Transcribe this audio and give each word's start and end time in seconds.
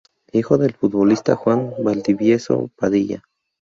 Hijo 0.31 0.57
del 0.57 0.73
futbolista 0.73 1.35
Juan 1.35 1.73
Valdivieso 1.83 2.71
Padilla. 2.75 3.23